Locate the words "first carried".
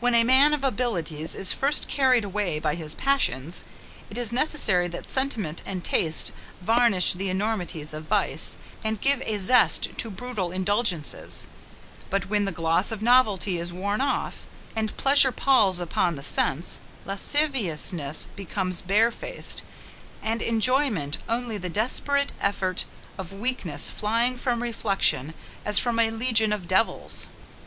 1.52-2.24